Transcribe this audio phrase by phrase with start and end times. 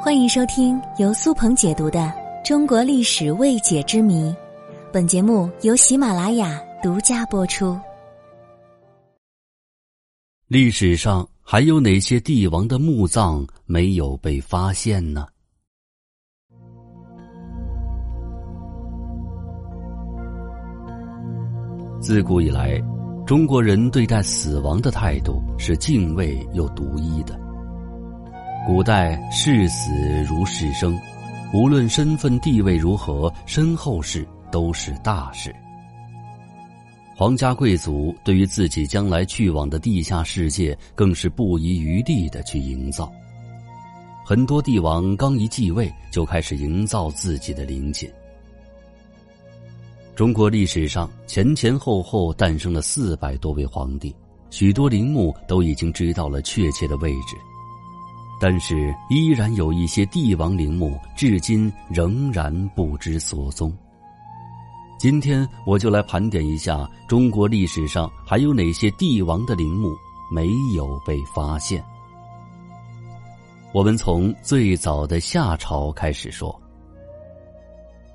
[0.00, 1.98] 欢迎收听由苏鹏解读的
[2.46, 4.30] 《中国历史未解之谜》，
[4.92, 7.76] 本节目由喜马拉雅独家播出。
[10.46, 15.26] 历史上还有哪些帝王的墓葬没有被发现呢？
[22.00, 22.80] 自古以来，
[23.26, 27.47] 中国人对待死亡的态度是敬畏又独一的。
[28.68, 29.90] 古代视死
[30.24, 30.94] 如视生，
[31.54, 35.56] 无论身份地位如何，身后事都是大事。
[37.16, 43.10] 皇家贵族对于自己将来去往的地下世界，更是不遗余力的去营造。
[44.22, 48.06] 很多帝王刚一继位，就开始营造自己的陵寝。
[50.14, 54.14] 中国历史上前前后后诞生了四百多位皇帝，
[54.50, 57.34] 许多陵墓都已经知道了确切的位置。
[58.40, 63.76] 但是，依然有一些帝王陵墓至今仍然不知所踪。
[64.96, 69.92] 今天，我就来盘点一下中国历史上还有哪些帝王的陵墓
[70.32, 71.84] 没有被发现。
[73.72, 76.56] 我们从最早的夏朝开始说。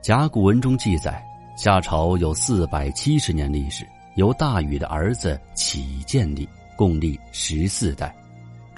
[0.00, 1.24] 甲骨文中记载，
[1.56, 8.12] 夏朝有四百七十年历史，由大禹的儿子启建立，共历十四代。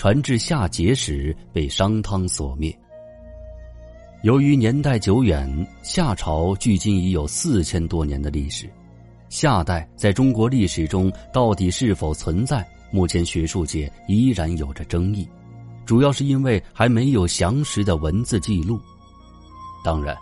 [0.05, 2.79] 传至夏桀时被商汤所灭。
[4.23, 5.49] 由于年代久远，
[5.83, 8.69] 夏朝距今已有四千多年的历史。
[9.31, 15.27] 夏代在中国历史中到底是否存在，目前学术界依然有着争议，
[15.87, 18.79] 主要是因为还没有详实的文字记录。
[19.83, 20.15] 当然，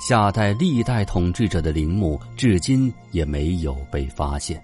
[0.00, 4.60] 夏代历代统治者的陵墓至今也没有被发现。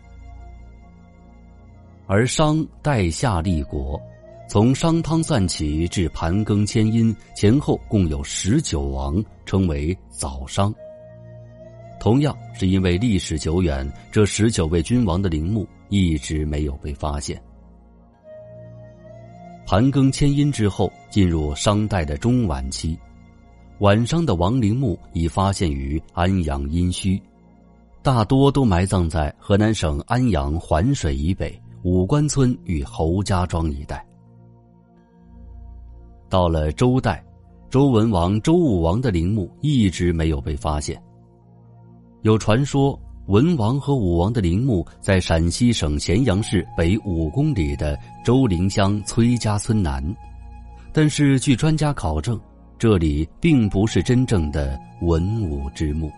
[2.08, 3.96] 而商代夏立国。
[4.46, 10.72] 从商汤算起至盘庚迁殷前后共有十九王，称为早商。
[11.98, 17.40] 同样是因为历史久远，这十九位君王的陵墓一直没有被发现。
[19.66, 22.96] 盘庚迁殷之后，进入商代的中晚期，
[23.78, 27.20] 晚商的王陵墓已发现于安阳殷墟，
[28.02, 34.06] 大多都埋葬在河南省安阳环水以北武官村与侯家庄一带。
[36.34, 37.24] 到了周代，
[37.70, 41.00] 周文王、周武王的陵墓一直没有被发现。
[42.22, 50.02] 有传说，文王和武王的陵墓在陕西省咸阳市北五公里的周陵乡崔家村南，
[50.92, 52.36] 但是据专家考证，
[52.80, 56.10] 这里并不是真正的文武之墓。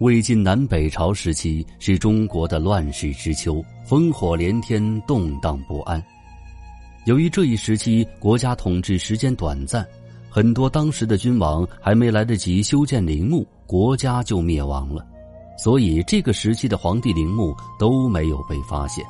[0.00, 6.04] 魏晋南北朝时期是中国的乱世之秋，烽火连天，动荡不安。
[7.04, 9.84] 由于这一时期国家统治时间短暂，
[10.30, 15.04] 很多当时的君王还没来得及修建陵墓，国家就灭亡了，
[15.58, 19.04] 所以这个时期的皇帝陵墓都没有被发现。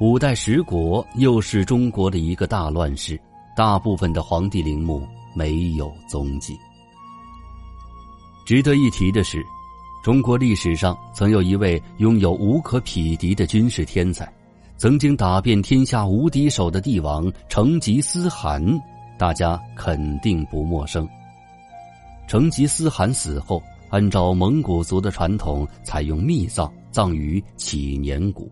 [0.00, 3.20] 五代十国又是中国的一个大乱世，
[3.54, 6.58] 大部分的皇帝陵墓没有踪迹。
[8.46, 9.44] 值得一提的是，
[10.02, 14.26] 中国历史上曾有一位拥有无可匹敌的军事天才。
[14.82, 18.60] 曾经打遍天下无敌手的帝王成吉思汗，
[19.16, 21.08] 大家肯定不陌生。
[22.26, 28.50] 成吉思汗死后，按照蒙古族的传统，采用密葬，葬于乞年谷。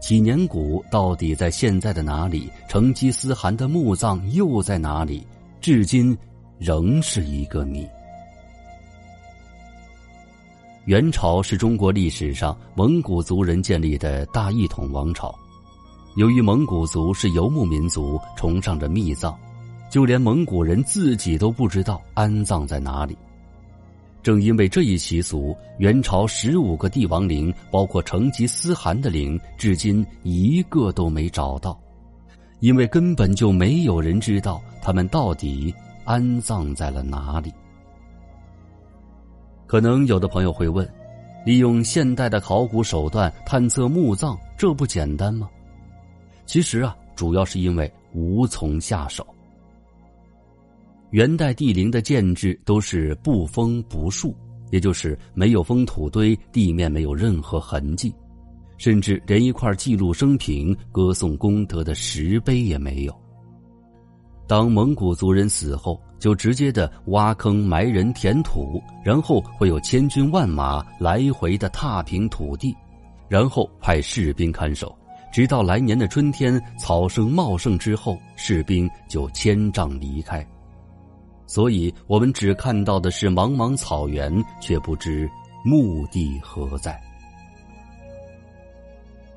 [0.00, 2.50] 乞年谷到底在现在的哪里？
[2.68, 5.24] 成吉思汗的墓葬又在哪里？
[5.60, 6.18] 至今
[6.58, 7.86] 仍是一个谜。
[10.86, 15.32] 元朝是中国历史上蒙古族人建立的大一统王朝。
[16.16, 19.32] 由于蒙古族是游牧民族，崇尚着密葬，
[19.88, 23.16] 就连蒙古人自己都不知道安葬在哪里。
[24.24, 31.78] 正因为这一习俗，元朝十五个帝王陵，包括成吉思汗的陵，至今一个都没找到，
[32.58, 35.72] 因为根本就没有人知道他们到底
[36.04, 37.52] 安葬在了哪里。
[39.72, 40.86] 可能有的朋友会问：
[41.46, 45.48] 利用现代的考古手段探测墓葬，这不简单吗？
[46.44, 49.26] 其实啊，主要是因为无从下手。
[51.08, 54.36] 元代帝陵的建制都是不封不树，
[54.70, 58.14] 也就是没有封土堆，地面没有任何痕迹，
[58.76, 63.21] 甚至连一块记录生平、歌颂功德的石碑也没有。
[64.52, 72.76] 当蒙古族人死后，就直接的挖坑埋人填土，然后会有千军万马来回的踏平土地，
[73.30, 74.94] 然后派士兵看守，
[75.32, 80.46] 直到来年的春天草生茂盛之后，士兵就迁帐离开。
[81.46, 85.26] 所以，我们只看到的是茫茫草原，却不知
[85.64, 87.00] 墓地何在。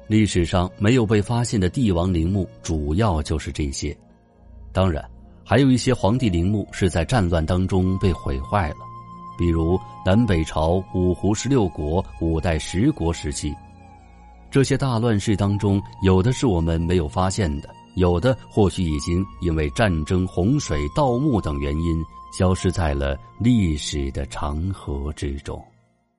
[0.07, 3.97] 历史上没有被发现的帝王陵墓，主要就是这些。
[4.75, 5.01] 当然，
[5.41, 8.75] 还有一些皇帝陵墓是在战乱当中被毁坏了，
[9.37, 13.55] 比如南北朝五胡十六国、五代十国时期。
[14.51, 22.03] 这些大乱世当中，有的是我们没有发现的，有的或许已经因为战争、洪水、盗墓等原因，
[22.37, 25.57] 消失在了历史的长河之中。